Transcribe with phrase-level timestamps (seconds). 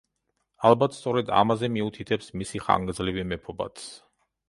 [0.69, 3.89] ალბათ სწორედ ამაზე მიუთითებს მისი ხანგრძლივი მეფობაც.